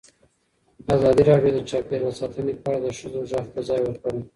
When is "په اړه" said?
2.63-2.79